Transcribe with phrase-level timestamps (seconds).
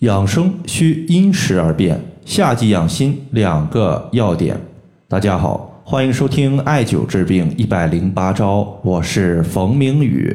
[0.00, 4.58] 养生需因时而变，夏季养心两个要点。
[5.06, 10.34] 大家好，欢迎收听艾灸治病一百零八招，我是冯明宇。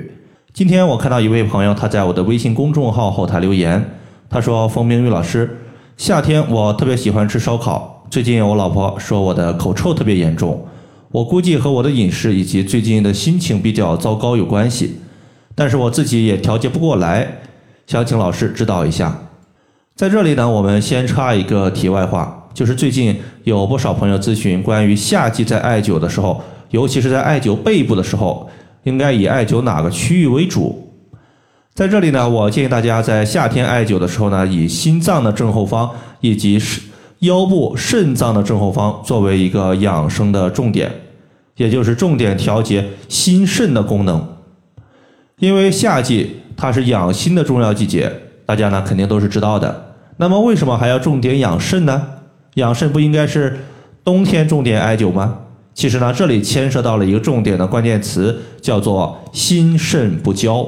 [0.54, 3.84] 今天我看到一位朋友，他在我的微信公众号后台留言，
[4.30, 5.58] 他说：“冯明宇老师，
[5.98, 10.64] 夏天我特别喜欢吃烧烤，最近我老婆说我的口臭特别严重，
[11.10, 14.98] 我估计和我的饮食以及最近的心情比较糟糕有关系，
[15.56, 17.28] 但是我自己也调节不过来，
[17.88, 19.22] 想请老师指导一下。”
[19.96, 28.50] 在这里呢，我们先插一个题外话，就是最近有不少朋友咨询关于夏季在艾灸的时候，尤其是在艾灸背部的时候，
[28.84, 30.92] 应该以艾灸哪个区域为主？
[31.74, 36.62] 在这里呢，我建议大家在夏天艾灸的时候呢，以心脏的正后方以及
[37.20, 40.92] 腰部肾脏的正后方作为一个养生的重点，
[41.56, 44.28] 也就是重点调节心肾的功能。
[45.40, 48.12] 因为夏季它是养心的重要季节，
[48.46, 49.94] 大家呢肯定都是知道的。
[50.18, 52.08] 那么为什么还要重点养肾呢？
[52.56, 53.60] 养肾不应该是
[54.04, 55.40] 冬天重点艾灸吗？
[55.74, 60.66] 其实呢，这里牵涉到了一个重点的关键词，叫做心肾不交。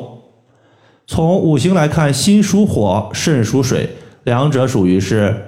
[1.05, 3.89] 从五行来看，心属火，肾属水，
[4.25, 5.45] 两者属于是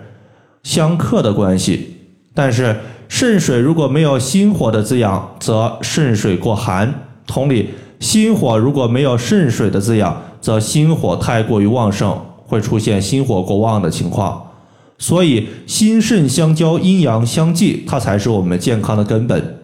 [0.64, 1.98] 相克的关系。
[2.34, 2.78] 但是
[3.10, 6.88] 肾水如果没有心火的滋养，则肾水过寒；
[7.28, 12.20] 同理，心火如果没有肾水的滋养，则心火太过于旺盛。
[12.50, 14.50] 会出现心火过旺的情况，
[14.98, 19.58] 所以心肾相交、阴阳相济，它才是我们健康的根本。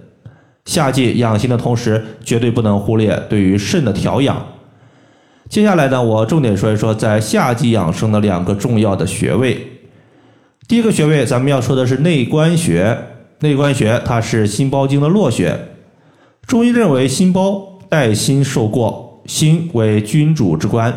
[0.65, 4.39] 夏季养心的同时，绝对不能忽略对于肾的调养。
[5.49, 9.65] 接下来呢，我重点说一说在夏季养生的两个重要的穴位。
[10.67, 12.95] 第一个穴位，咱们要说的是内关穴。
[13.39, 15.59] 内关穴它是心包经的络穴。
[16.45, 20.93] 中医认为，心包带心受过，心为君主之官。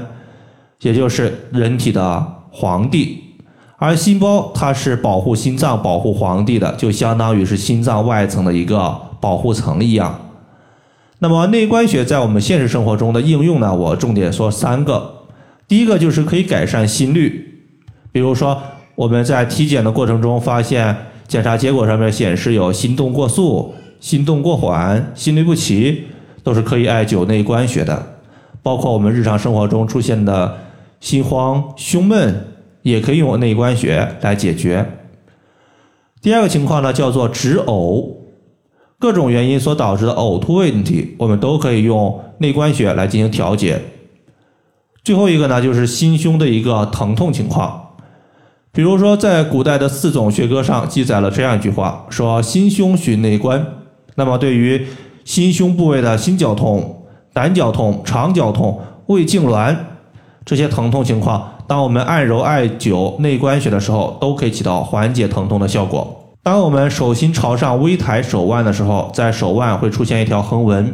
[0.81, 3.19] 也就是人体的皇帝，
[3.79, 10.21] 而心包它是保护心脏、保护皇帝的，就相当于是心脏外层的一个保护层一样。
[11.19, 13.75] 那么内关穴在我们现实生活中的应用呢？
[13.75, 15.15] 我重点说三个。
[15.67, 17.65] 第一个就是可以改善心率，
[18.13, 18.63] 比如说
[18.95, 20.97] 我们在体检的过程中发现
[21.27, 26.05] 检查结果上面显示有心动过速、心动过缓、心律不齐，
[26.45, 28.18] 都是可以艾灸内关穴的。
[28.63, 30.59] 包括我们日常生活中出现的。
[31.01, 32.45] 心慌、胸闷
[32.83, 34.85] 也可以用内关穴来解决。
[36.21, 38.17] 第二个情况呢，叫做止呕，
[38.99, 43.81] 各种原因所导致的呕吐问题，我们都可以用内关穴来进行调节。
[45.05, 47.91] 最后一个呢，就是心胸的一个疼痛情况，
[48.73, 53.65] 比如说在古代的四种学科上记载了这样一句话，说心胸寻内关。
[54.17, 54.85] 那么对于
[55.25, 56.98] 心胸部位的心绞痛、
[57.39, 59.77] 胆绞痛、肠绞痛、胃痉挛。
[60.45, 66.35] 这些疼痛情况，当我们按揉艾灸内关穴的时候，都可以起到缓解疼痛的效果。
[66.43, 70.93] 当我们手心朝上微抬手腕的时候，在手腕会出现一条横纹，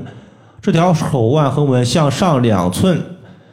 [0.60, 3.00] 这条手腕横纹向上两寸，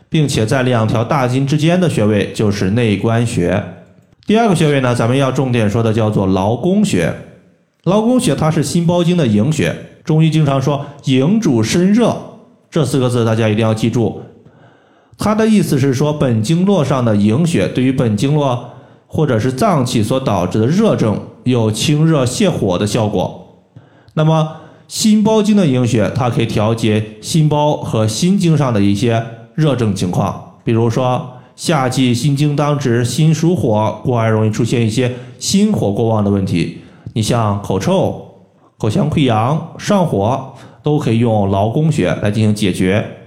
[0.09, 3.63] 并且在两条大筋之间的穴位就是内关穴。
[4.25, 7.13] 第二个穴位呢，咱们要重点说的叫做劳宫穴。
[7.85, 9.73] 劳宫穴它是心包经的营穴，
[10.03, 12.17] 中医经常说营主身热，
[12.71, 14.21] 这四个字大家一定要记住。
[15.17, 18.71] 它的意思是说，本经络上的营血对于本经络
[19.05, 23.65] 或者是脏器所导致的热症有清热泻火的效果。
[24.13, 24.55] 那么
[24.87, 30.53] 心包经的营血，它可以调节心包和心经上的一些热症情况。
[30.63, 36.79] 比如说夏季心经当值，心属火，故而容易出现一些心火过旺的问题。
[37.13, 38.25] 你像口臭、
[38.77, 40.53] 口腔溃疡、上火，
[40.83, 43.17] 都可以用劳宫穴来进行解决。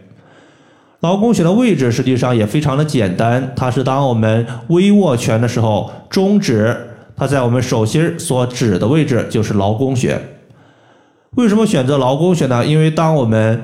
[1.01, 6.75] 劳宫穴的位置实际上也非常的简单，它是当我们微握拳的时候，中指
[7.17, 10.19] 它在我们手心所指的位置就是劳宫穴。
[11.37, 12.65] 为什么选择劳宫穴呢？
[12.65, 13.63] 因为当我们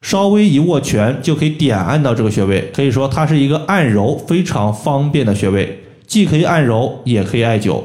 [0.00, 7.82] 稍微一握拳，就可以点按到这个穴位，可以说它是一个按揉非常方便的穴位，既可以按揉，也可以艾灸。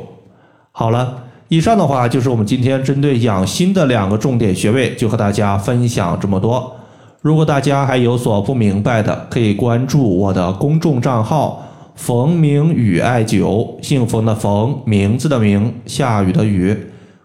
[0.72, 6.76] 好了，以上的话就是我们今天针对养心的两个重点穴位，就和大家分享这么多。
[7.22, 11.66] 如果大家还有所不明白的，可以关注我的公众账号
[11.96, 16.78] “冯明宇艾灸”，姓冯的冯，名字的名，下雨的雨。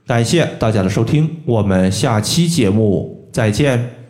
[0.06, 4.01] 感谢大家的收听，我们下期节目再见。